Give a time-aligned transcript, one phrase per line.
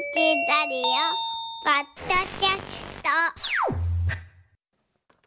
[0.00, 0.06] ラ
[0.66, 0.82] リオ
[1.62, 2.80] ポッドキャス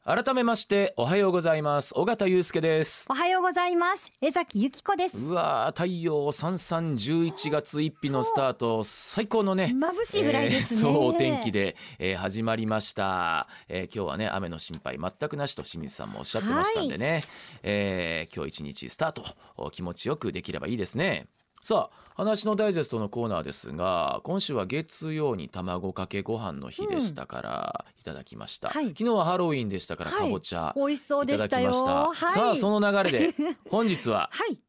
[0.04, 0.24] ト。
[0.26, 1.94] 改めましておはようございます。
[1.96, 3.05] 尾形祐介です。
[3.07, 4.12] おはようございます。
[4.20, 5.28] 江崎由紀子です。
[5.28, 8.83] うわー太陽三三十一月一日のスタート。
[8.83, 17.26] 最高のね眩しいぐらいですね、えーそうお天気で、えー始まりました、えー今日はね雨の心配全くなしと清水さんもおっしゃってましたんでね、
[17.62, 19.23] えー今日一日スタート。
[19.55, 21.27] お気持ちよくできればいいですね
[21.64, 28.90] さあ話のダイジェストのコーナーですが今週は月曜に卵かけご飯の日でしたから、いただきました、はい。
[28.90, 30.20] 昨日はハロウィンでしたから、はい。
[30.23, 32.34] かぼちゃ美味しそういただでしたよきました、はい。
[32.34, 33.34] さあその流れで
[33.71, 34.59] 本日ははい。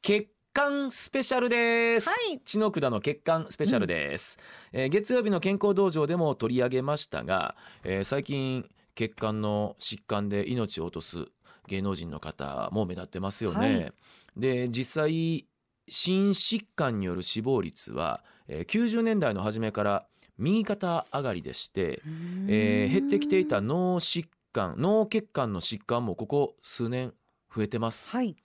[0.00, 2.40] 血管スペシャルです、はい。
[2.40, 4.38] 血の管の血管スペシャルです、
[4.72, 7.54] えー月曜日の健康道場でも取り上げましたが、
[7.84, 11.26] えー最近血管の疾患で命を落とす
[11.66, 13.92] 芸能人の方も目立ってますよね、はい。
[14.38, 15.46] で実際
[15.88, 20.06] 心疾患による死亡率は、えー90年代の初めから
[20.38, 22.02] 右肩上がりでして、
[22.48, 27.12] えー減ってきていた脳疾患脳血管の疾患もここ数年
[27.54, 28.08] 増えてます。
[28.08, 28.36] はい。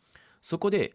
[0.42, 0.94] そこで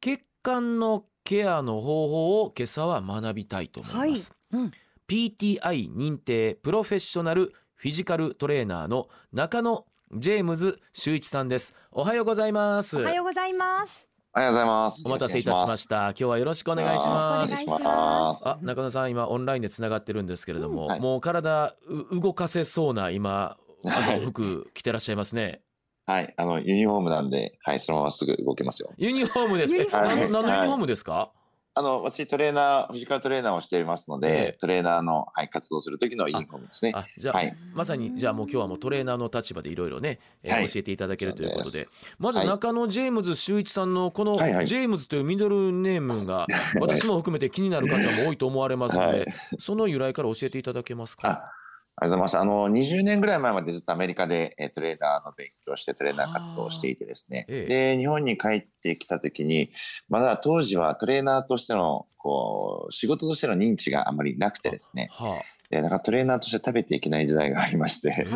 [0.00, 4.62] 血管のケアの方法を今朝は学びたいと思います、はい。
[4.62, 4.72] うん。
[5.08, 11.74] PTI 認定プロフェッショナルフィジカルトレーナーの中野ジェームズ修一さんです。
[11.92, 12.98] おはようございます。
[12.98, 15.02] おはようございますおはようございます。
[15.04, 16.10] お待たせいたしました。
[16.10, 18.48] 今日はよろしくお願いしおます。
[18.48, 21.00] あ中野さん今オンラインでつながってるんですけれども、うんはい。
[21.00, 21.74] もう体
[22.12, 24.20] う動かせそうな今あはい。
[24.20, 25.62] の服着てらっしゃいますね。
[26.06, 28.92] はい、あのユニフォームなんで、はい、そのまますぐ動けますよ。
[28.98, 31.32] ユニフォームですえユニフォームです何の何のユニフォームですか、
[31.72, 34.58] あの私トレーナー、フィジカルトレーナーをしていますので、ええ。
[34.60, 36.92] トレーナーのはい活動する時のユニフォームですね。
[36.94, 37.54] あじゃあ、はい。
[37.72, 40.68] まさにじゃあもう今日はもうトレーナーの立場でいろいろね、えーはい。
[40.68, 41.86] 教えていただけるということで。
[42.18, 42.48] まずはい。
[42.48, 46.46] 中野ジェームズ修一さんのこのジェームズというミドルネームが
[46.80, 49.26] 私も含めて気になる方も多いと思われますので、はい。
[49.58, 51.52] その由来から教えていただけますあか。
[52.00, 52.38] ありがとうございます。
[52.38, 57.44] あの20年ぐらい前までずっとアメリカでえートレーナーの勉強をしてトレーナー活動をしていてですね。
[57.48, 59.70] ええで日本に帰ってきた時に、
[60.08, 65.08] まだ当時はトレーナーとしてのこう仕事としての認知があまりなくてですね。
[65.10, 68.26] はでなんかトレーナーとして食べていけない時代がありまして。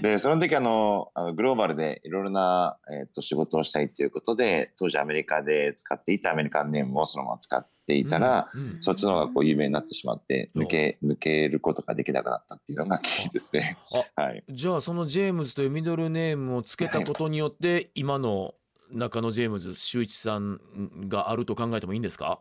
[0.00, 8.80] でその時あのあのグローバルでいろいろな、えー、と仕事をしたいということで当時アメリカで使っていたアメリカンネームをそのまま使っていたら、うんうん。
[8.80, 13.76] そっちの方がこう有名になってしまってお抜け抜けることができなくなったっていうのが原因ですね。
[14.14, 18.54] はい、じゃあそのジェームズというミドルネームをつけたことによって今の
[18.92, 20.60] 中野ジェームズ修一さん
[21.08, 22.40] があると考えてもいいんですか？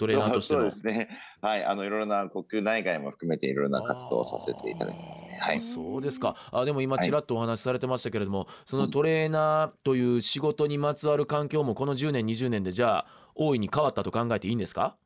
[0.00, 0.70] トレーナーとしてそうの。
[0.70, 1.08] そうですね。
[1.42, 5.38] はい、あのいろいろな国内外も含めていろいろな活動をさせていただいてますね。
[5.38, 5.60] はいあ。
[5.60, 6.36] そうですか。
[6.50, 14.96] あでも今はいちらっとお話しされてましたけれども、そのトレーナーという仕事にまつわる環境もこの10年20年でじゃあ大いに変わったと考えていいんですか？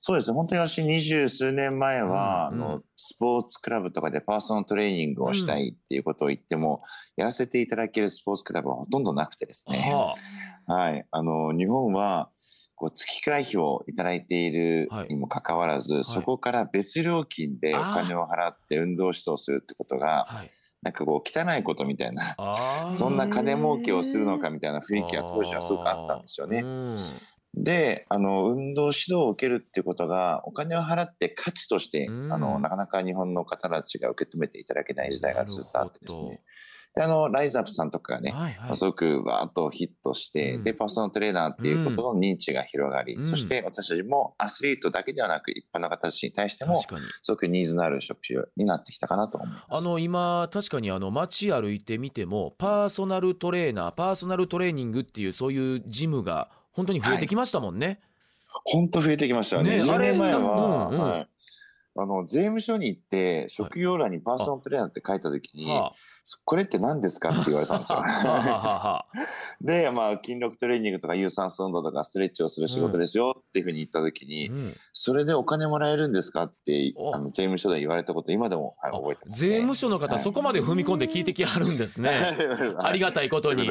[0.00, 0.34] そうですね。
[0.34, 6.82] 本当に私二十数年前は、うんうんあのスポーツクラブとかでパーソナルトレーニングをしたいっていうことを言っても、
[7.16, 9.92] やらせていただけるスポーツクラブはほとんどなくてですね。
[9.92, 10.14] は
[10.66, 11.06] はい。
[11.10, 12.30] あの日本は
[12.78, 20.50] こう月会費をいただいているにもかかわらず、そこから別料金でお金を払って運動指導するってことあ、がはい。
[20.80, 22.36] なんかこう汚いことみたいな。
[22.92, 26.60] そんな金儲けをするのかみたいな雰囲気が当時はすごくあったんですよね。
[26.60, 26.96] うん
[27.54, 36.42] であの運動指導を受けるっていうことがお金を払って価値として、うんあのなかなか日本の方たちが受け止めていただけない時代がずっとあってですね
[36.98, 38.76] であのライズアップさんとかがね、はいはい。
[38.76, 46.82] すごくわーっとヒットして、うんでパーソナルトレーナーっていうことの認知が広がり、うんそして私たちもアスリートだけではなく一般の方たちに対しても。
[47.22, 49.86] すごくニーズのある職種になってきたかなと思います。
[49.86, 58.00] あの今確かにあの街歩いてみてもパーソナルトレーナーパーソナルトレーニングっていうそういうジムが本当に増えてきましたもんね。
[58.64, 59.76] 本当増えてきましたよね。
[59.76, 61.28] ね10年前は、あれうんうんはい
[62.00, 65.92] あの税務署に行って職業欄にパーソナルトレーナーって書いた時に、は
[66.44, 67.30] これって何ですか？
[67.30, 68.02] って言われたんですよ。
[69.60, 76.44] で、まあ、筋力トレーニングとか有酸素運動とかストレッチをする仕事ですよっていうふうに言った時に、うんそれでお金もらえるんですか？
[76.44, 77.14] ってお。
[77.14, 79.48] あの税務署で言われたこと今でも、はい、覚えてます、ね。
[79.48, 80.18] 税務署の方、はい。
[80.18, 82.10] そこまで踏み込んで聞いてきはるんですね。
[82.78, 83.68] ありがたいことに。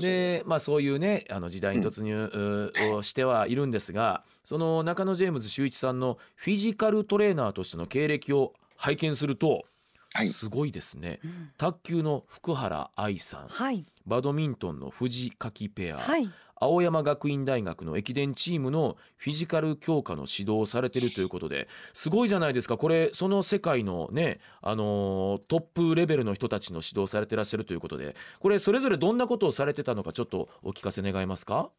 [0.00, 9.64] でまあそういうねあの時代に突入をしてはいるんですが、その中野ジェームズ修一さんのフィジカルトレーナーとしての経歴を拝見すると、
[10.12, 10.28] はい。
[10.28, 11.20] すごいですね。
[11.24, 11.50] うん。
[11.56, 13.84] 卓球の福原愛さん、はい。
[14.06, 16.28] バドミントンの藤柿ペア、はい。
[16.62, 22.76] 青山学院大学の駅伝チームのフィジカル強化の指導をされてるということですごいじゃないですか。
[22.76, 31.70] これその世界のね、あのートップレベルの人たちの指導されてらっしゃるということでこれそれぞれどんなことをされてたのかちょっとお聞かせ願えますか？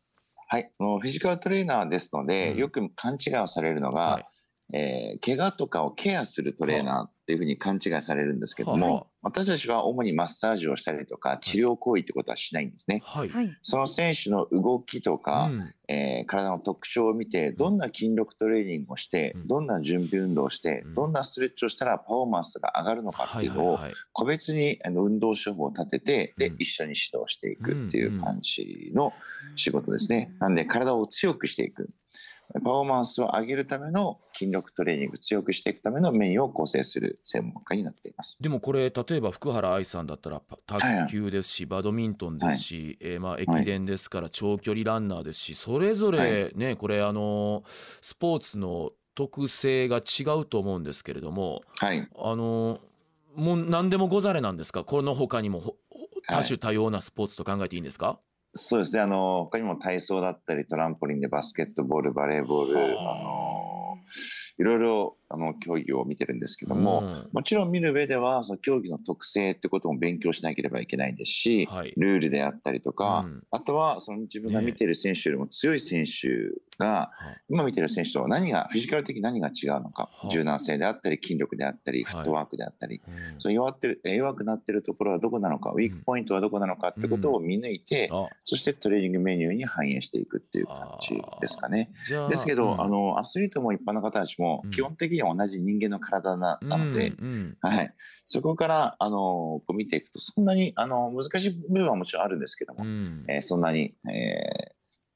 [0.47, 4.25] はい、フィジカルトレーナーですので、うん、よく勘違いをされるのが、はい、
[4.73, 13.01] えー、怪我とかをケアするトレーナーっていうふうに勘違いされるんですけども、はい、私たちは主にマッサージをしたりとか治療行為ってことはしないんですね。
[13.05, 13.29] はい、
[13.61, 23.79] その選手の動きとか、うん、えー、体の特徴を見てどんな筋力トレーニングをして、うん、どんな準備運動をして、うん、どんなストレッチをしたらパフォーマンスが上がるのかっていうのを
[24.11, 29.13] 個別にあの運動処方を立ててで一緒に指導していくっていう感じの
[29.55, 30.33] 仕事ですね。
[30.39, 31.89] なんで体を強くしていく。
[32.53, 38.38] パフォーマンスを上げるための筋力トレーニング強くしていくためのメニューを構成する専門家になっています。
[38.42, 47.63] でもこれ例えば福原愛さんだったら卓球ですし、はい、バドミントンですし、はい、えー、まあ駅伝ですから長距離ランナーですしそれぞれね、はい、これあの
[48.01, 52.80] スポーツの特性が違うと思うんですけれども、はい、あの
[53.36, 54.83] もう何でもござれなんですか？
[54.83, 55.75] この他にも
[56.27, 58.19] 多種多様なスポーツと考えていいんですか、
[58.53, 59.01] そうですね。
[59.01, 63.71] あの、他にも体操だったり、トランポリンでバスケットボール、バレーボール、あの、
[64.57, 76.27] いろいろあの競技を見てるんですけども、うん、もちろん見る上ではその競技の特性ってことも勉強しなければいけないですし、はい、ルールであったりとか、うん、あとはその自分が見てる選手よりも強い選手
[76.81, 77.11] が、
[77.49, 83.01] 今見てる選手と何がフィジカル的に何が違うのか、柔軟性であったり筋力であったりフットワークであったり、
[83.37, 88.09] その弱ってる弱くなってるところはどこなのかウィークポイントはどこなのかってことを見抜いて、
[88.43, 91.91] そしてトレーニングメニューに反映していくっていう感じですかね。
[92.29, 97.13] ですけど、あのアスリートも一般の方たちも基本的には同じ人間の体なので、
[97.61, 97.93] はい、
[98.25, 104.70] そこからあのこう見ていくとそんなにあの難しい部分はもちろんあるんですけども、うん、えー、そんなに、えー、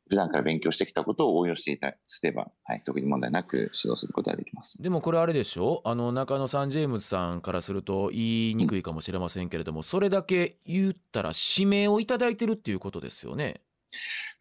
[0.07, 4.81] 普段から勉強してきたことを応用していたすれば、はい、特に問題なく指導することができます。
[4.81, 5.81] でもこれあれでしょ？
[5.83, 13.61] あの中野さんジェームズさんからすると言いにくいかもしれませんけれども、うん、それだけ言ったら指名をいただいてるっていうことですよね。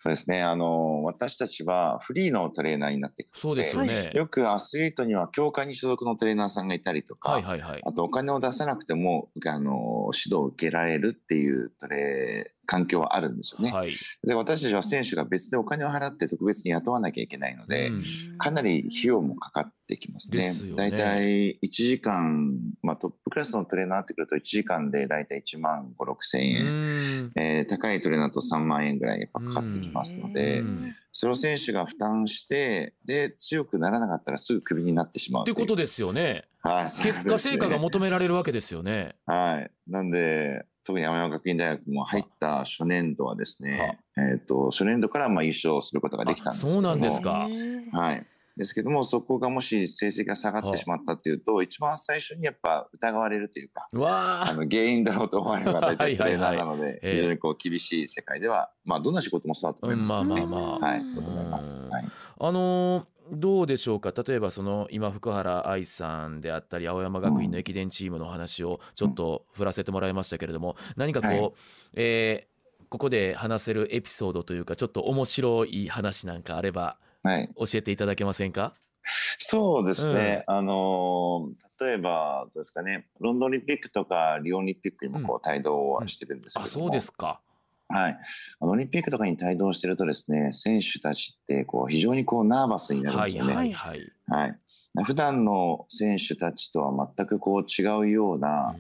[0.05, 0.43] そうですね。
[0.43, 4.11] あの、私たちはフリーのトレーナーになっていくそうですよね。
[4.13, 13.71] よくアスリートには協会に所属のトレーナーさんがいたりとか、はいはいはい、あとお金を出さなくても、あの、指導を受けられるっていうトレ環境はあるんですよね。
[13.71, 13.93] はい、
[14.27, 18.03] で私たちは選手が別でお金を払って特別に雇わなきゃいけないので、うん、
[18.39, 20.53] かなり費用もかかってきますね。
[20.75, 36.45] 大体1時間、まあ、トップクラスのトレーナーってくると1時間で大体1万5、6千円、うん、えー、高いトレーナーと3万円ぐらいやっぱかかってきますので、うん、その選手が負担してで強くならなかったらすぐクビになってしまうってことですよね。
[36.61, 39.15] はい、結果成果が求められるわけですよね。
[39.27, 39.71] はい。
[39.91, 47.49] なんで、特に山山学院大学も入った初年度はですね、えっ、ー、と、初年度からまあ優勝することができたんですけどそうなんですか。
[47.93, 48.27] はい。
[48.57, 60.79] ですけども、そこがもし成績が下がってしまったっていうと、一番最初にやっぱ疑われるというか、あの原因だろうと思われるのが大体トレーナーなので、非常にこう厳しい世界では、まあどんな仕事もそうだと思います、ね、まあまあまあ。
[60.79, 61.75] はい、だと思います。
[61.75, 62.05] はい、
[62.41, 71.53] あのーどうでしょうか例えばその今福原愛さんであったり青山学院の駅伝チームの話をちょっと振らせてもらいましたけれども何かこう、はい、
[71.95, 79.05] えー、ここで話せるエピソードというかちょっと面白い話なんかあれば教えていただけませんか、はい、
[79.39, 81.49] そうですね、うん、あの
[81.81, 83.09] 例えばどうですかね。
[83.21, 87.41] ロンドンオリンピックとかリオオリンピックにもこう帯同はしてるんですけども、うんうん、あそうですか。
[87.89, 88.19] はい。
[88.61, 93.55] オリンピックとかに帯同してるとですね、選手たちってこう非常にこうナーバスになるんですよね。
[93.55, 94.59] はい、はい、はい。
[95.03, 98.77] 普段の選手たちとは全くこう違うような、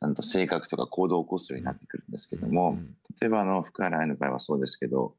[0.00, 2.78] なんと性格とか行動を起こすようになってくるんですけども、
[3.20, 5.14] 例えばあの福原愛の場合はそうですけど、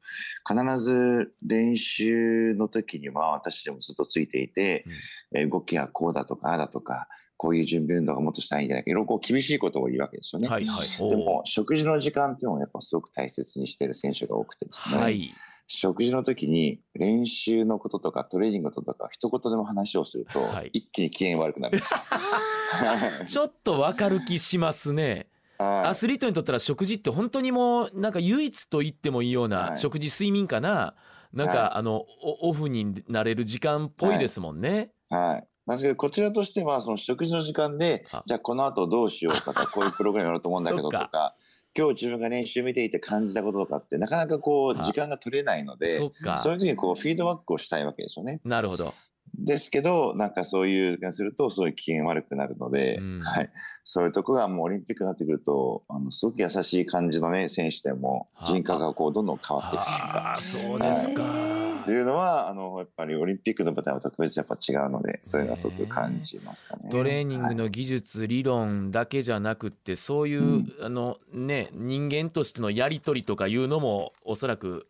[0.48, 4.86] 必ず練習の時には私でもずっとついていて、
[5.32, 10.48] うん、動きがこうだとかああだとか、こういう準備運動がもっとしたいんじゃないか、いろいろこう厳しいことを言うわけですよね。
[10.48, 14.98] はいはい、でも、食事の時間っていうのをやっぱすごく大切にしている選手が多くてですね。
[14.98, 15.32] はい、
[15.72, 22.00] 食事の時に練習のこととかトレーニングのこととか一言でも話をすると、はい、一気に機嫌悪くなるんですよ。
[23.24, 25.28] ちょっとわかる気しますね。
[25.58, 30.96] アスリートにとったら食事って本当にもうなんか唯一と言ってもいいような食事睡眠かな、
[31.32, 34.90] なんかあのオフになれる時間っぽいですもんね。
[35.08, 35.46] はい。
[35.66, 41.36] なんですけど、こちらとしては、その食事の時間で、じゃあこの後どうしようとか、こういうプログラムやろうと思うんだけどとか、
[41.76, 48.40] 今日自分が練習見ていて感じたこととかって、なかなかこう、時間が取れないので、そういう時にこう、フィードバックをしたいわけですよね。
[48.44, 48.92] なるほど。
[49.38, 53.50] ですけど、なんかそういうがすると、そういう機嫌悪くなるので、うん、はい。
[53.84, 60.38] そういうとこがもうオリンピックになってくると、あの、すごく優しい感じのね、選手でも、人格がこう、どんどん変わっていくというか。
[60.40, 61.22] そうですか。
[61.22, 66.90] はい、というのは、あの、やっぱりオリンピックの舞台は特別やっぱ違うので、それがすごく感じますかね。
[66.90, 74.86] トレーニングの技術、はい、理論だけじゃなくて、そういう、うん、あの、ね、人間としてのやり取りとかいうのも、おそらく、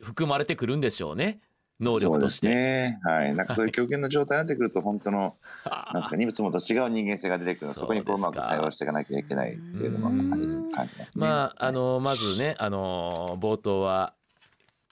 [0.00, 1.40] 含まれてくるんでしょうね
[1.80, 2.48] 能力として。
[2.48, 2.98] ね。
[3.02, 3.34] はい。
[3.34, 10.58] なんかそういう極限の状態になってくると、本当の、なんですか、いつもと違う人間性が出てくるのそこにこううまく対応していかなきゃいけないっていうのも感じ
[10.98, 11.26] ますね。
[11.26, 14.14] まああのまずねあの冒頭は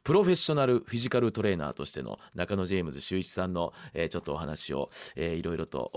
[0.09, 5.91] プロフェッショナルフィジカルトレーナーとしての中野ジェームズ修一さんの、えーちょっとお話を、えーいろいろと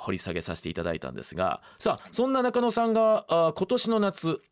[0.00, 1.62] 掘り下げさせていただいたんですが。
[1.78, 4.42] さあそんな中野さんがあ今年の夏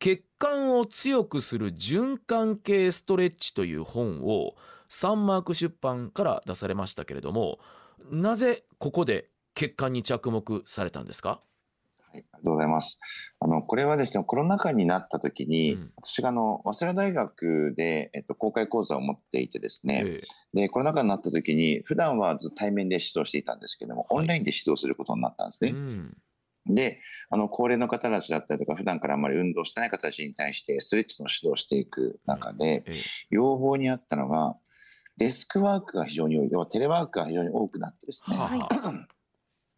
[0.00, 4.56] 血管を強くする循環系ストレッチという本を
[4.88, 7.60] サンマーク出版から出されましたけれども
[8.10, 11.40] なぜここで血管に着目されたんですか、
[12.12, 13.00] はい、ありがとうございます。
[13.40, 15.92] あの、これはですね、コロナ禍になった時に、うん。
[15.96, 24.20] 私があの、早稲田大学で、えっと、公開講座を持っていてですね、えで、コロナ禍になった時に、普段はずっと対面で指導していたんですけども、はい。
[24.20, 25.78] オンラインで指導することになったんですえね。
[25.78, 26.16] うん。
[26.66, 27.00] で、
[27.30, 33.00] あの、高齢の方たちだったりとか、普段からあんまり運動してない方たちに対して、ストレッチの指導をしていく中で、ええ。
[33.30, 34.56] 要望にあったのが、
[35.16, 38.68] デスクワークが非常に多い、要はテレワークが非常に多くなってですね、はあは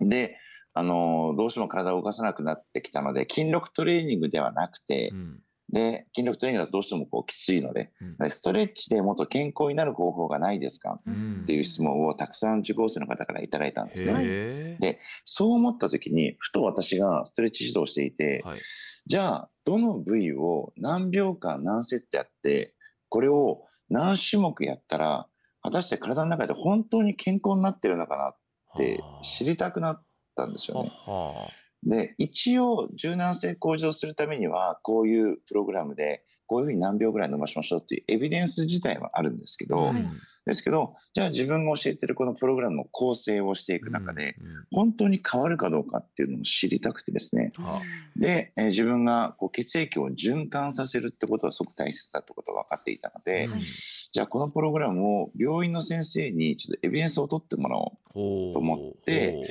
[0.01, 0.05] あ。
[0.05, 0.39] で、
[0.75, 5.41] あのどうしても体を動かさなくなってきたので、筋力トレーニングではなくて、うん。
[5.73, 8.31] で、筋力トレーニングだとどうしてもこうきついので、うん。
[8.31, 11.01] ストレッチでもっと健康になる方法がないですか？
[11.07, 11.41] うん。
[11.43, 14.77] っていう質問をたくさん受講生の方からいただいたんですね。
[14.81, 18.59] でそう思った時に、ふと私がストレッチ指導していて、はい。
[19.07, 22.75] じゃあ、どの部位を何秒間何セットやって、
[23.09, 25.29] これを何種目やったら、
[25.63, 28.37] 果たして体の中で本当に健康になってるのかなっ
[28.77, 30.05] て知りたくなっ
[30.35, 30.93] たんですよね。
[31.07, 31.49] は
[31.85, 40.05] で、一応柔軟性向上するためには、こういうプログラムで、こういうふうに何秒ぐらい伸ばしましょうっていうエビデンス自体はあるんですけあど、はい
[40.47, 44.37] ですけど、じゃあ自分が教えてるこのプログラムの構成をしていく中で、
[44.73, 47.53] 本当に変わるかどうかっていうのを知りたくてですね。
[47.57, 47.81] は
[48.17, 58.53] で、えー自分がこう血液を循環させるってことはすごく大切だってことが分かっていたので、うんじゃあこのプログラムを病院の先生にちょっとエビデンスを取ってもらおう。
[58.53, 59.43] と思って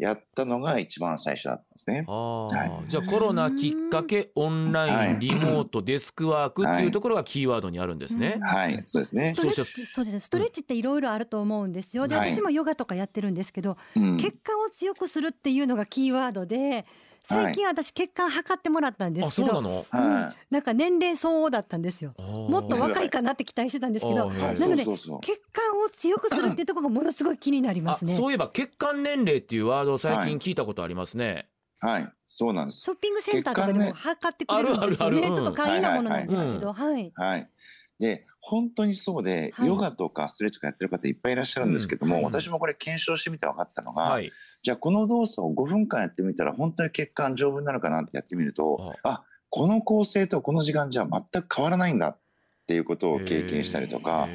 [0.00, 2.04] やったのが一番最初だったんですね。
[2.08, 2.72] ああはい。
[2.88, 5.18] じゃあコロナきっかけオンライン、はい。
[5.18, 8.36] リモートデスクワークっていうところがキーワードにあるんですね。
[8.36, 8.42] うん。
[8.42, 9.34] はい、そうですね。
[9.34, 9.36] ス。
[9.36, 10.14] トレッそうチそうです。
[10.14, 12.08] ねストレッチっていろいろあると思うんですよ。
[12.08, 12.34] ではい。
[12.34, 14.16] 私もヨガとかやってるんですけど、うん。
[14.16, 16.86] 血管を強くするっていうのがキーワードで
[17.30, 19.86] 最近私血管測ってもらったんであすけど、そうなの？
[19.90, 22.14] はなんか年齢相応だったんですよ。
[22.18, 25.20] ももっと若いかなって期待してたんですけどなのでそうそうそう。
[25.20, 28.12] 血管を強くするっていうところがものすごい気になりますね。
[28.14, 31.48] そういえば血管年齢っていうワードを最近聞いたことありますね。
[31.82, 32.80] はい、そうなんです。
[32.80, 35.18] ショッピングセンターとかでも測ってくれるんですよね。
[35.18, 35.34] あるあるある。
[35.34, 37.12] ちょっと簡易なものなんですけどはい。
[37.14, 37.48] はい。
[37.98, 39.68] で、本当にそうで、はい。
[39.68, 42.22] ヨガとかストレッチとかやってる方いっぱいいらっしゃるんですけども、うん。
[42.24, 44.30] 私もこれ検証してみて分かったのが、はい。
[44.62, 52.18] じゃあこの動作を5分間やってみたら本当に血管丈夫になるかなってやってみると、あ、この構成とこの時間じゃ全く変わらないんだっ
[52.66, 54.28] ていうことを経験したりとか、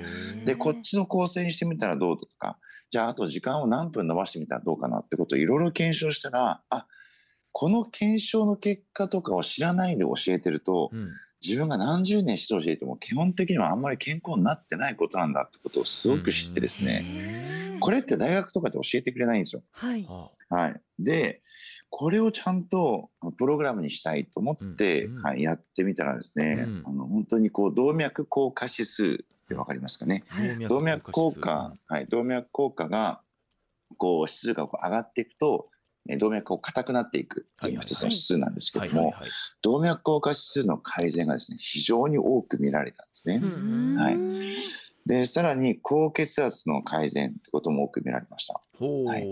[0.43, 2.57] で、こっちの構成にしてみたらどうとか、
[2.91, 6.87] じゃああと時間を何分伸ばしてみたらどうかなってことをいろいろ検証したら、あ、
[7.51, 11.11] この検証の結果とかを知らないで教えてると、うん
[11.45, 19.61] 自分が何十年指導していても基本的にはあんまり健康になってないことなんだってことをすごく知ってですね、これって大学とかで教えてくれないんですよ。
[19.71, 20.05] はい。
[20.09, 20.81] あはい。
[20.99, 21.41] で、
[21.89, 26.83] これをちゃんとプログラムにしたいと思って、うんうんはい、やってみたらですね、うん。
[26.85, 30.23] あの本当にこう動脈硬化指数ってわかりますかね？
[30.27, 30.59] はい。
[30.67, 33.21] 動脈硬化、はい、動脈硬化が
[33.97, 35.69] こう指数がこう上がっていくと、
[36.07, 39.13] え動脈が硬くなっていくっていうのが一つの指数なんですけども。
[39.61, 43.39] 動脈硬化指数の改善がですね、非常に多く見られたんですね。
[43.41, 44.45] うんはいうん
[45.05, 48.59] で、さらに高血圧の改善ってことも多く見られました。
[48.79, 49.05] ほう。
[49.05, 49.27] はい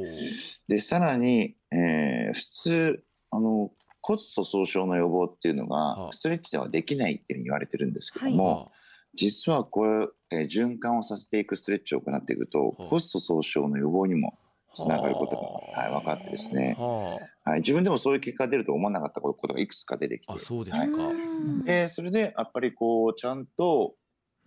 [0.68, 8.72] で、さらに、えー普通、あの、骨粗鬆症の予防っていうのはあが、ストレッチではできないっていうふうに言われてるんですけどはいも、
[9.16, 14.38] 実はこれ、えー循環をさせていくストレッチを行っていくと、はあ骨粗鬆症の予防にも
[14.74, 15.36] つながること
[15.76, 20.36] が、はい、分かってですね、ははい、自分でもそういう結果が出ると思わなかったことがいくつか出てきてあ。
[20.36, 21.08] あ、そうですはいか。
[21.08, 23.96] うんで、それでやっぱりこう、ちゃんと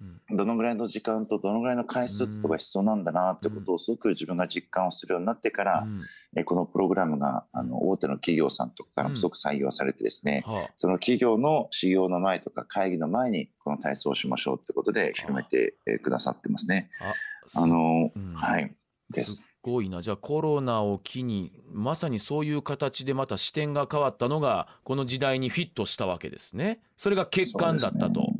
[0.00, 6.02] うんどのぐらいの時間とどのぐらいの回数とか必要なんだなってことをすごく自分が実感をするようになってから、うん
[6.38, 16.90] えこのプログラムがあの大手の企業さんとかからもすごく採用されてですね、はその企業の修行の前とか会議の前にこの体操をしましょうってことで広めてえーくださってますね。
[17.00, 17.62] あ。
[17.62, 18.71] あの、うんはい。
[19.14, 19.56] ですす。
[19.67, 20.01] ごいな。
[20.01, 26.81] じゃあコロナを機にまさにそういう形でまた視点が変わったのがこの時代にフィットしたわけですね。
[26.97, 28.33] それが血管だったと。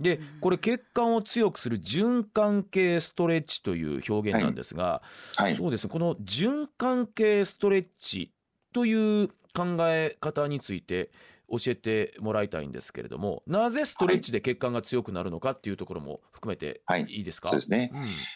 [0.00, 5.00] でこれ血管を強くする循環系ストレッチという表現なんですが、
[5.36, 5.54] はい。
[5.54, 5.92] そうですね。
[5.92, 8.32] この循環系ストレッチ
[8.72, 11.10] という考え方について
[11.52, 17.92] 教えてもらいたいんですけれどもなぜストレッチで血管が強くなるのかっていうところも含めてはいいいですか、そうですね。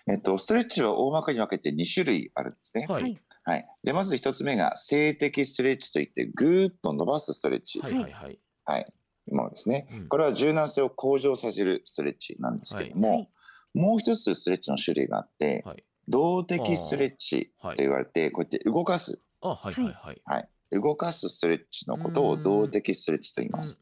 [0.07, 2.85] うえっと、ストレッチは大まかに分けて2種類あるんですね。
[2.89, 3.69] ん、はい、はいはい。
[3.85, 7.79] で、まず一つ目が静的ストレッチといって、ぐーっと伸ばすストレッチ。
[7.81, 8.93] はいはいはいはい。
[9.31, 10.09] ものですねうん。
[10.09, 13.29] これは柔軟性を向上させるストレッチなんですけども、はい
[13.75, 20.49] もう一つストレッチの種類があって、はい動的ストレッチと言われて、こうやって動かす、あはいはいはいはい。
[20.73, 23.81] 動かすストレッチのことを動的ストレッチと言います。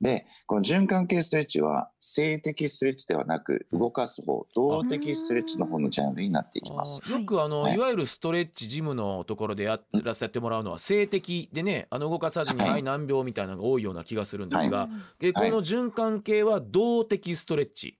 [0.00, 7.02] で、この循環系ストレッチは静的ストレッチではなく、動かす方、動的ストレッチの方のジャンルになっていきます。
[7.08, 17.98] よくあの、はいい、わゆるストレッチジムのところでやらせてもらうのは静的でねあの動かさずにはいはい難病みたいなのが多いような気がするんですが、うんでこの循環系は動的ストレッチ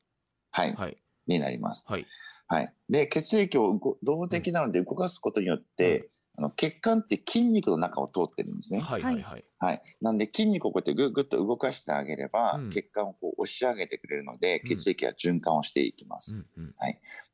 [0.51, 0.75] はい。
[0.75, 1.87] はいになります。
[1.89, 2.07] はい
[2.47, 2.73] はい。
[2.91, 8.81] で、血液を動動的なので動かすことによって、あの血管って筋肉の中を通ってるんですね。
[8.81, 9.23] はいはい。
[9.23, 9.83] はいはい。
[10.01, 12.71] なんで筋肉をこうやってぐぐっと動かしてあげれば、うん。
[12.71, 14.69] 血管をこう押し上げてくれるので、うん。
[14.69, 16.35] 血液が循環をしていきます。
[16.35, 16.75] うんうん。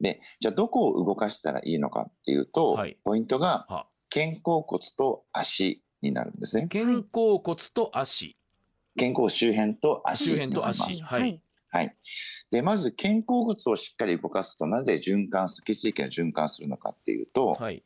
[0.00, 2.97] で、じゃあどこを動かしたらいいのかっていうと、はい。
[3.04, 3.87] ポイントがは。
[4.12, 6.69] 肩甲骨と足になるんですね。
[6.71, 8.37] 肩甲骨と足。
[8.99, 10.88] 肩甲周辺と足周辺とになります。
[10.88, 11.02] 足。
[11.02, 11.96] はいはい。
[12.50, 17.82] で、まず肩甲骨をしっかり動かすと、なぜ循環す、血液が循環するのかっていうと、はい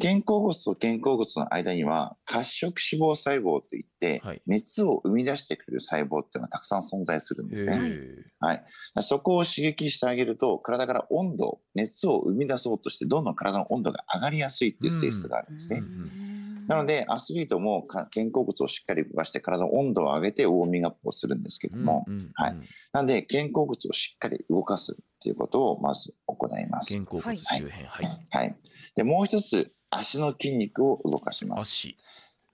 [0.00, 7.78] 肩甲骨と肩甲骨の間には褐色脂肪細胞といって、はい熱を生み出してくれる細胞っていうのがたくさん存在するんですへね。
[7.78, 8.64] ーはい。
[9.00, 15.78] そこを刺激してあげると、体から温度、熱を生み出そうとして、どんどん体の温度が上がりやすいっていう性質があるんですね。
[15.78, 16.27] うん
[16.68, 22.56] なので、アスリートもか肩甲骨をしっかり動かして、体の温度を上げてウォーミングアップをするんですけども、うんうんうんはい。
[22.92, 26.94] なので、肩甲骨をしっかり動かすっていうことをまず行います。
[26.94, 28.56] 肩甲骨周辺はい、はい。
[28.94, 31.62] で、もう一つ、足の筋肉を動かします。
[31.62, 31.96] 足。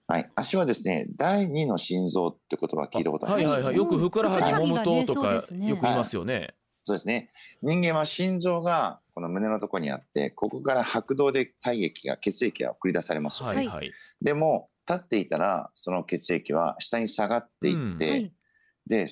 [0.07, 0.31] はい。
[0.35, 3.55] 足はですね、第二の心臓って言葉聞いたことあります？
[3.57, 3.77] かはいはいはい。
[3.77, 6.53] よくふくらはぎ揉むととかよく言いますよね
[6.85, 7.31] そうですね。
[7.63, 13.43] 人間は心臓がこの胸のところにあって、ここから拍動で体液が、血液が送り出されます。
[13.43, 13.91] はいはい。
[14.21, 18.33] でも、立っていたら、その血液は下に下がっていって、はい。
[18.85, 19.07] で、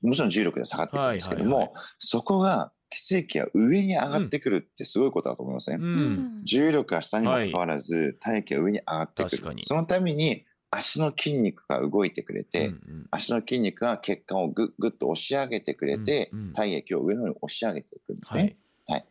[0.00, 5.76] もちろん重力で下がってくるんですけども、はいはいそこが血液が上に上がってくるってすごいことだと思いますね。
[5.80, 6.42] うん。
[6.44, 9.30] 重力が下にもかかわらず、体液が上に上がってくる。
[9.30, 9.62] 確かに。
[9.62, 13.06] そのために足の筋肉が動いてくれて、うんうん。
[13.10, 16.52] 足の筋肉が血管をぐっぐっと押し上げてくれて、うんうん。
[16.52, 18.56] 体液を上の方に押し上げていくんですね。
[18.86, 19.04] はい。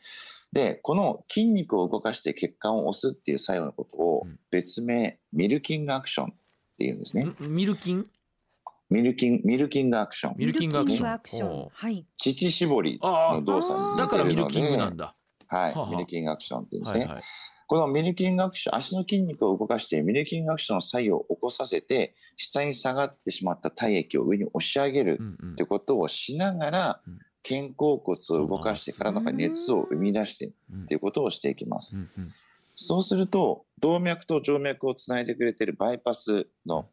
[0.53, 4.39] で、この筋肉を動かして血管を押すっていう作用のことをうん。
[4.51, 6.29] 別名、ミルキングアクションっ
[6.77, 7.23] ていうんですね。
[7.23, 7.35] ん？
[7.39, 8.05] ミルキン？
[8.89, 10.35] ミルキング、ミルキングアクション。
[10.37, 11.67] ミルキングアクション。
[11.71, 12.05] はい。
[12.17, 15.13] 乳搾りあの動作だからミルキングなんだ。
[15.47, 17.03] はい、ミルキングアクションっていうんですね。
[17.03, 17.23] はいはい
[17.69, 25.19] このミルキングアクション、足の筋肉を動かしてミルキングアクションの作用を起こさせて、下に下がってしまった体液を上に押し上げる
[25.51, 30.81] ってことをしながらうん、肩甲骨を動かして体の中に熱を生み出してうん。
[30.81, 31.95] っていうことをしていきます。
[32.73, 36.87] そうすると、動脈と静脈をつないでくれているバイパスの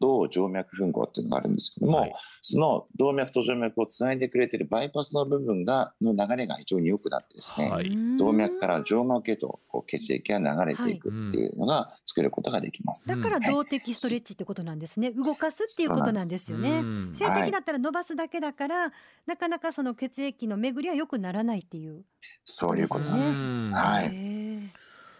[0.00, 2.12] 動静脈吻合っていうのがあるんですけども、はい。
[2.42, 7.90] その動脈と静脈をつないでくれているバイパスの部分がの流れが非常に良くなってですね、はい。
[8.18, 13.08] 動脈から静脈へとこう血液が流れていくっていうのが作ることができます。
[13.08, 15.10] だから動的ストレッチってことなんですね。
[15.12, 16.80] 動かすっていうことなんですよね。
[16.80, 17.14] うん。
[17.14, 18.92] 静的だったら伸ばすだけだから、
[19.26, 22.04] なかなかその血液の巡りは良くならないっていう。
[22.44, 23.54] そういうことなんです。
[23.54, 23.70] うん。
[23.72, 24.10] はい。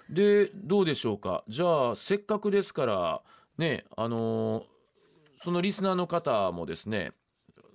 [0.08, 1.42] でどうでしょうか？
[1.48, 3.22] じゃあせっかくですから
[3.58, 4.64] ねあのー
[5.38, 7.12] そのリスナーの方もですね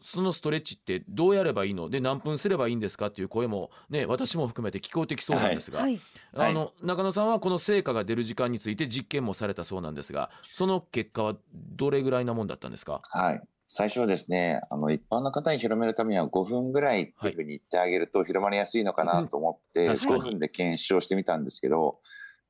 [0.01, 1.91] そのストレッチってどうやればいいの？
[1.91, 3.07] で何分すればいいんですか？
[3.07, 6.01] っていう声もね私も含めて聞こえてきそうなんですが、はい。
[6.35, 13.01] あの中野さんはこの成果が出る時間について実験もされたそうなんですがその結果はどれぐらいなもんだったんですか？
[13.11, 13.41] はい。
[13.67, 20.21] 最初はですね、あの一般の方に広めるためには5分ぐらいっていうふうに言ってあげると広まりやすいのかなと思って、うん確かに。
[20.21, 21.99] 5分で検証してみたんですけど、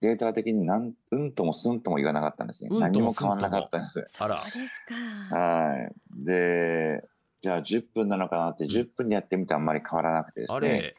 [0.01, 2.69] データ的になんうんともすんとも言わなかったんですね。
[2.71, 4.07] うんとも何も変わらなかったんです。
[4.19, 4.39] あら。
[4.39, 4.81] そうです
[5.29, 5.35] か。
[5.35, 5.93] はい。
[6.25, 7.03] で、
[7.41, 10.95] じゃあ10分なのかなって10分でやってみてあんまり変わらなくてですね、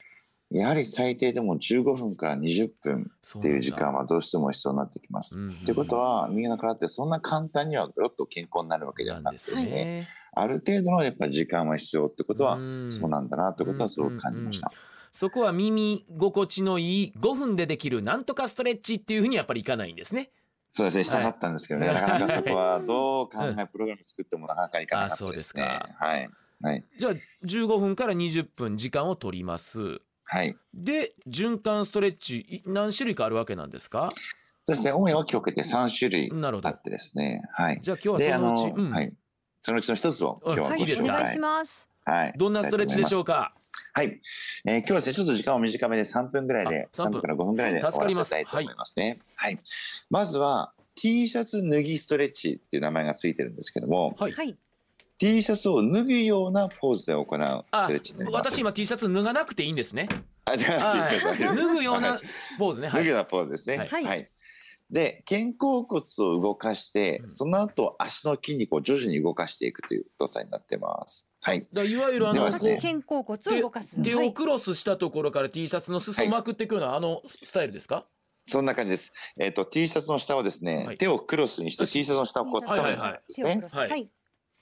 [0.51, 5.37] やはり最低でも15分から20分っていう時間はどうしても必要になってきます。
[5.65, 14.71] ということは人間の体ってそんな簡単にはぐろっと健康になるわけではなくてですね、ある程度のやっぱり時間は必要ってことはそうなんだなってことはすごく感じました。
[15.13, 20.31] そこは耳心地のいい5分でできるなんとかストレッチっていうふうにやっぱりいかないんですね。
[20.71, 25.29] そうですね、したかったんですけどね、はいなかなかそこはどう考え、プログラム作ってもなかなかいかなかったですね。
[25.29, 26.31] あそうですかはい。
[26.63, 26.85] はい。
[26.99, 27.13] じゃあ
[27.45, 30.01] 15分から20分時間を取ります。
[30.25, 30.57] はい。
[30.73, 34.15] で循環ストレッチい何種類かあるわけなんですか？
[34.65, 37.43] そうですね、主に大きく分けて3種類なるほどあってですね。
[37.53, 37.81] はい。
[37.83, 39.13] じゃあ今日はそのうち、うんはい。
[39.61, 41.91] そのうちの一つを今日はうんごはい、紹介いいですかお願いします。
[42.07, 42.35] はい。
[42.39, 43.33] どんなストレッチでしょうか。
[43.35, 43.62] か？
[43.95, 44.21] はい。
[44.65, 49.19] えー今日はですね、ちょっと時間を短めで3分ぐらいで、あ3 3分から5分ぐらいで終わらりますせたいと思いますね。
[49.35, 49.59] はい。
[50.09, 54.57] まずは、T シャツ脱ぎストレッチっていう名前がついてるんですけども、はいはい。
[55.19, 58.51] T シャツを脱ぐようなポーズで行うスあトレッチになります。
[58.51, 60.09] 私今 T シャツ脱がなくていいんですね
[60.47, 62.21] あ、じゃはいあ、脱ぐような
[62.59, 63.77] ポーズねはい脱ぐようなポーズですね。
[63.77, 64.29] はいはい
[64.91, 71.32] で肩甲骨を動かして、うんその後足の筋肉を徐々に動かしていくという動作になってます。
[71.45, 71.67] はい。
[71.73, 74.01] だいわゆるあのね肩甲骨を動かす。
[74.01, 74.33] 手をはい。
[74.33, 78.07] クロスしたところから T シャツの裾をまくっていくようなあのスタイルですか？
[78.45, 79.13] そんな感じです。
[79.39, 83.21] えっ、と T シャツの下をですね、はい手をクロスにして T シャツの下をこう掴むんですね。
[83.35, 83.75] 手をクロス。
[83.75, 84.11] ははいい。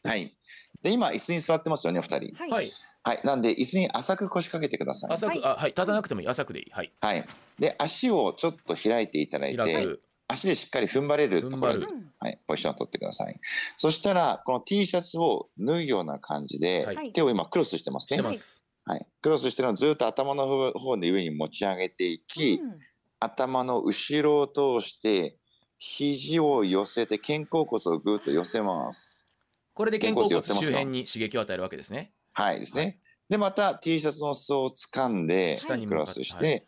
[0.05, 0.37] はい。
[0.83, 2.35] で今椅子に座ってますよねお二人。
[2.35, 2.51] はい。
[2.51, 3.21] はいはい。
[3.25, 5.13] なんで椅子に浅く腰掛けてください。
[5.13, 7.25] 浅く、はいあはい立たなくてもいい浅くでいいはいはい。
[7.59, 11.87] で足をちょっと開いていただいて、開く足でしっかり踏ん張れるところに
[12.19, 13.41] はい、ポジションを取ってください。
[13.77, 18.21] そしたら、この T シャツを脱ぐような感じで、はい手を今クロスしてますね。
[18.21, 22.79] ますはい、クロスしてるのをずっと頭の方方で上に持ち上げていき、うん
[23.21, 24.47] 頭の後ろを
[24.81, 25.37] 通して、
[25.79, 29.29] 肘を寄せて肩甲骨をぐっと寄せます。
[29.75, 32.99] これで肩甲骨周辺に刺激を与えるわけですねはいですね。
[33.29, 36.67] で、また T シャツの裾を掴んで、クロスして、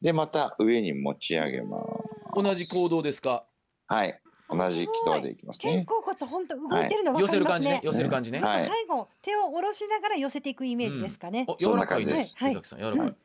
[0.00, 1.89] で、また上に持ち上げます。
[2.34, 3.44] 同じ行動ですか？
[3.86, 4.20] はい。
[4.52, 5.84] 同じ軌道でいきます肩ね。
[5.84, 7.70] 甲骨本当動いてるの分寄せるかりますね。
[7.70, 7.80] 感じね。
[7.84, 8.40] 寄せる感じね。
[8.40, 8.64] はい。
[8.66, 11.44] 最後手を下ろしながら寄せていくイメージですかね。
[11.46, 12.30] おそんな柔らかいで感じです。
[12.30, 12.52] すはい。
[12.52, 13.16] 江崎さん柔らかい。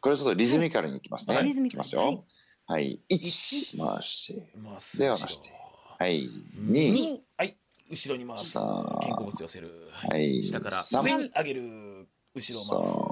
[0.00, 1.34] これちょっとリズミカルにいきますね。
[1.34, 1.44] はい。
[1.44, 1.80] リズミカル。
[1.80, 2.02] いきますよ。
[2.02, 2.22] はい。
[2.66, 3.00] はい。
[3.10, 4.98] 1、回して。
[4.98, 5.52] では回して。
[5.98, 6.28] はい。
[6.28, 7.22] 2、二。
[7.36, 7.56] はい。
[7.90, 8.54] 後ろに回す。
[8.54, 9.88] 肩甲骨寄せる。
[9.90, 10.44] はい。
[10.44, 12.08] 下から3、上に上げる。
[12.36, 12.98] 後ろ回す。
[12.98, 13.04] は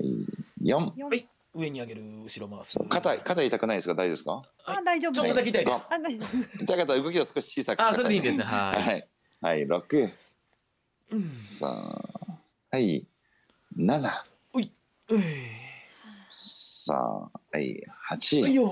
[0.00, 0.04] い。
[0.62, 0.92] 4。
[0.96, 1.08] 四。
[1.08, 2.78] はい上に上げる後ろ回す。
[2.88, 3.94] 肩、肩痛くないですか？
[3.94, 4.42] 大丈夫ですか？
[4.66, 5.88] あ大丈夫ちょっとだけ痛いです。
[6.60, 8.44] 痛かったら動きを少し小さくしてください、あそれでいいですね。
[8.44, 8.82] はい。
[8.82, 9.08] はい。
[9.40, 9.66] はい。
[9.66, 10.12] 6、
[11.12, 13.06] うん3、はい。
[13.76, 14.10] 7、
[14.54, 14.72] うい。
[15.08, 15.22] うん
[16.28, 17.84] 3、はい。
[18.10, 18.66] 8、はいよ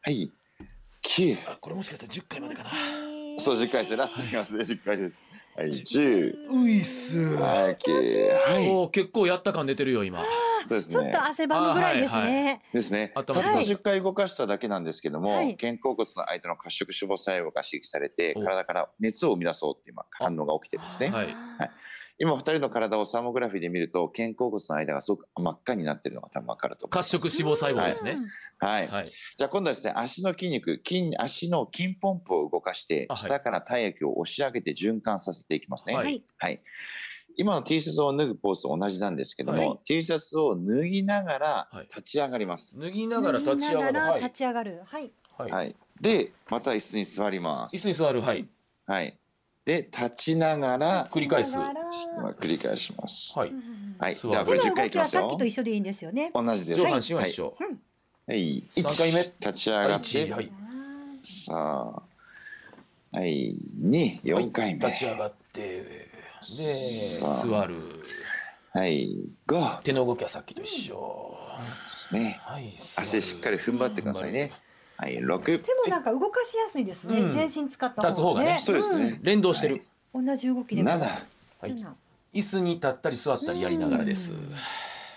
[0.00, 0.32] はい。
[1.02, 1.38] 9。
[1.46, 2.70] あこれもしかしたら10回までかな
[3.38, 3.96] そう、10回です。
[3.96, 4.62] ラストにいきますね。
[4.62, 5.24] 10回です。
[5.56, 5.68] はい。
[5.68, 6.50] 10。
[6.50, 7.76] ういっすはい。
[7.76, 8.70] 9はい。
[8.70, 10.20] おー結構やった感出てるよ今
[10.64, 10.94] そうですね。
[10.94, 12.62] ちょっと汗ばむぐらいですあはいね。
[12.72, 13.12] ですね。
[13.14, 21.10] たった頭はい10回動かしただけなんですけども、はい肩甲骨の間の褐色脂肪細胞が刺激されて、お体から熱を生み出そうっていう今反応が起きてるんですね。
[21.10, 21.28] はい
[22.18, 27.16] 今お二人の体をサーモグラフィーで見ると、肩甲骨の間がすごく真っ赤になってるのが多分わかると思います。
[27.16, 28.16] 褐色脂肪細胞ですね
[28.58, 28.88] はい。
[28.88, 35.94] はいじゃあ今度はですね、足の筋肉、筋足の筋ポンプを動かして下から体液を押し上げて循環させていきますね。
[35.94, 36.24] ははいい。
[36.38, 36.62] はい。
[37.36, 42.78] 今の T シャツを脱ぐポーズと同じなんですけども、はい T シャツを脱ぎながらはい立ち上がります。
[42.78, 44.82] 脱ぎながら立ち上がる脱ぎながらはい立ち上がる。
[44.84, 45.12] はい。
[45.36, 45.76] はいはい。
[46.00, 47.76] で、また椅子に座ります。
[47.76, 48.48] 椅子に座るはい
[48.86, 49.18] はい。
[49.64, 51.58] で、立ちながら、繰り返す。
[51.58, 53.38] 繰り返します。
[53.38, 53.52] はい。
[53.98, 54.14] はい。
[54.14, 55.22] 座るではこれ10手の動回いきますよ。
[55.22, 55.44] きはさっきと。
[55.46, 56.30] 一緒でいいんですよね。
[56.34, 56.80] 同じです。
[56.80, 57.56] 上半身は一緒。
[57.58, 57.78] はい。
[58.26, 58.64] はい。
[58.70, 59.20] 三回目。
[59.20, 60.52] 1立ち上がって、はい。
[61.24, 62.02] さ
[63.12, 64.86] あ、はい、2、4回目。
[64.86, 65.60] 立ち上がって。
[65.62, 67.74] で座る。
[68.72, 69.08] はい、
[69.46, 71.38] 5手の動きはさっきと一緒。
[71.84, 72.40] ですね。
[72.42, 72.74] はい。
[72.76, 74.52] 足でしっかり踏ん張ってくださいね。
[74.96, 75.44] はい、6。
[75.44, 77.20] 手もなんか動かしやすいですね。
[77.20, 79.18] うん全身使った立つ方がねそうですね。
[79.22, 80.90] 連動してるうん同じ動きでも。
[80.90, 81.00] 7。
[81.00, 81.94] はい七
[82.34, 84.34] 椅子に立ったり座ったりやりながらです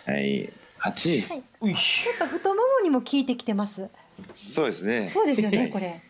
[0.06, 1.30] はい、8。
[1.30, 1.44] はい。
[1.62, 1.78] ういやっ
[2.20, 3.90] ぱ太ももにも効いてきてます。
[4.34, 5.10] そうですね。
[5.10, 6.02] そうですよね、 これ。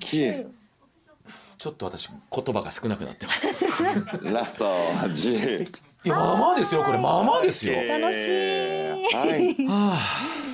[0.00, 0.46] 9。
[1.56, 3.64] ちょっと私言葉が少なくなってます
[4.22, 5.68] ラスト、10。
[6.04, 9.66] いやまあまあですよこれまあまあですよ楽しいはい。
[9.66, 9.98] は
[10.46, 10.49] ち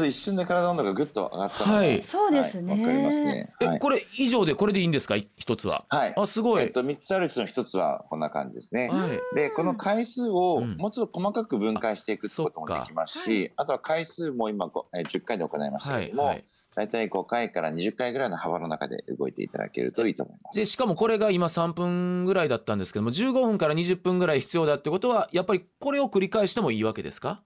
[0.00, 2.02] ょっと一瞬で体の温度がぐっと上がったのがはい。
[2.02, 2.72] そうですね。
[2.72, 3.52] はいわかりますね。
[3.60, 3.78] はい。
[3.78, 5.16] これ以上でこれでいいんですか？
[5.16, 5.84] い一つは。
[5.88, 6.14] はい。
[6.16, 6.62] あすごい。
[6.62, 8.88] えっと、3つあるうちの1つはこんな感じですね。
[8.88, 9.20] はい。
[9.36, 10.76] でこの回数をうん。
[10.76, 16.44] もうちょっと細かく分解していくってこともできますし、あとは回数も今こえー10回で行いましたけれども、はいはい。
[16.76, 20.60] 大体5回から20回ぐらいの幅の中で動いていただけるといいと思います。
[20.60, 27.42] でしかもこれが今3分ぐらいだったんですけども15分から20分ぐらい必要だってことはやっぱりこれを繰り返してもいいわけですか？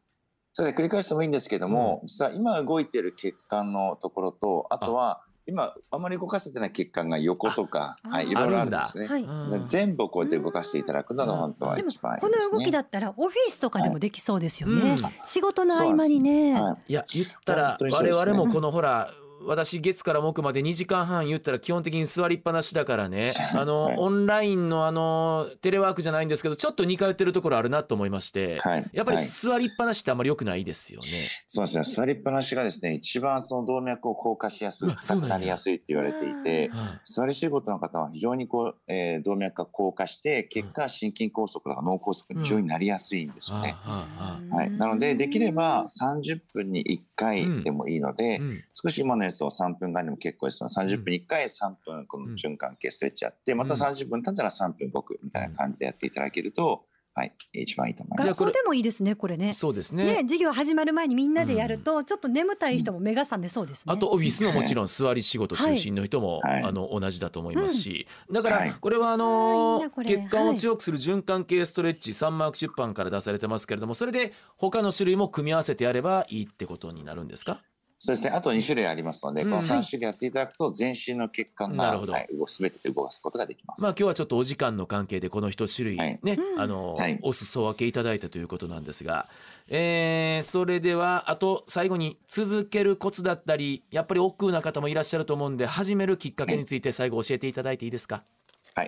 [0.53, 9.07] それで繰り返してもいいんですけども、実は今動いている血管のところとあとは今あまり動かせてない血管が横とかあはい、いろいろあるんですね。
[9.07, 9.23] はい。
[9.23, 9.27] う
[9.65, 12.47] ん全部こうやって動かしていただくのが本当は一番いいこですね。
[12.53, 14.91] の動きだったらオフィスとかでもできそうですよね。
[14.91, 16.61] うん仕事の合間にね。
[16.61, 19.11] はいいや言ったら我々もこのほら
[19.43, 23.35] 私月から木まで2時間半言ったら基本的に座りっぱなしだからね。
[23.55, 23.97] あの、はい。
[23.99, 28.91] オンラインのあのテレワークじゃないんですけどちょっと似通ってるところあるなと思いまして、はい。
[28.93, 29.27] やっぱりはい。
[29.27, 31.07] 座りっぱなしってあんまり良くないですよね。
[31.47, 31.85] そうですね。
[31.85, 43.75] 座りっぱなしがですね、一番その動脈を硬化しやすくなりやすいって言われていて、はい座り仕事の方は非常にこう、えー動脈が硬化して、結果心筋梗塞とか脳梗塞に非常になりやすいんですよね。
[43.85, 44.71] はい。
[44.71, 48.65] なので、できれば30分に1回でもいいので、うん。
[48.73, 50.63] 少し今のやつを3分間でも結構です。
[50.63, 56.87] ので、30分に1回3分この循環系ストレッチやって、また30分経ったら3分動くみたいな感じでやっていただけると、
[57.21, 58.43] はい、一番いいと思います。
[58.43, 59.53] 学校でもいいですねこれね。
[59.55, 60.05] そうですね。
[60.05, 63.93] ね授業始まる前にみんなでやると、ちょっと眠たい人も目が覚めそうですね。
[63.93, 66.63] あとオフィスのもちろん座り仕事中心の人も、はい。
[66.63, 68.69] あの同じだと思いますし、だかはい。
[68.69, 70.09] らこれはあのいなこれ。
[70.09, 77.59] 血管を強くする循環系ストレッチサンマーク出版から出されてますけれどもそれで他の種類も組み合わせてやればいいってことになるんですか？
[78.03, 78.31] そうですね。
[78.31, 79.51] あと2種類ありますので、うん。
[79.51, 83.83] この3種類やっていただくと、全身の血管が、はい、動すべて動かすことができます。
[83.83, 86.19] まあ今日はちょっとお時間の関係でこの一種類はい。
[86.23, 86.61] ね、うん。
[86.61, 87.19] あの、はい。
[87.21, 89.29] お裾分けいただいたということなんですが、
[89.69, 98.25] えーそれではあと最後に続けるコツだったりやっぱり億劫な方もいらっしゃると思うんで始めるきっかけについて最後教えていただいていいですか、はい、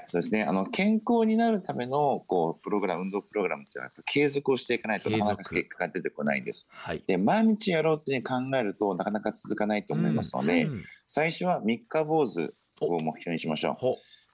[0.09, 0.44] そうですね。
[0.44, 6.68] あの、健康になるための、こう、プログラム、運動プログラムっていうのは、やっぱ継続をしていかないとなかなか結果が出てこないんです。
[6.70, 10.83] はいで、毎日やろうって考えると、なかなか続かないと思いますので、うん
[11.14, 13.76] 最初は三日坊主を目標にしましょう。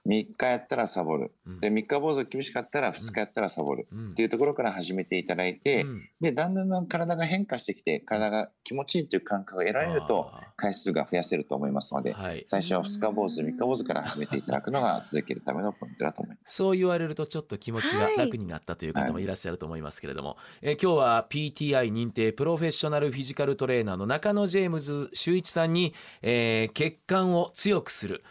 [0.09, 1.31] ほ3日やったらサボる。
[1.45, 1.59] うん。
[1.59, 3.87] で、3日坊主が厳しかったら2日やったらサボる。
[3.91, 4.11] うん。
[4.11, 6.09] っていうところから始めていただいて、うん。
[6.19, 12.43] で、だんだんだん体が変化してきて、体が気持ちいいという感覚が得られると、あ回数が増やせると思いますので、ーはい。
[12.45, 16.55] 最初は2日坊主、3日坊主から始めていただくのが続けるためのポイントだと思います。
[16.55, 28.23] そう言われるとちょっと気持ちが楽になったという方もいらっしゃると思いますけれども、えー今日は PTI 認定プロフェッショナルフィジカルトレーナーの中野ジェームズ修一さんに、えー血管を強くする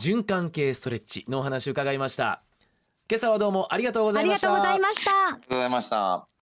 [0.00, 2.42] 循環系ストレッチのお話を伺いました
[3.08, 5.10] 今朝はどうもありがとうございましたありがとうございました。
[5.10, 6.32] ありがとうございました。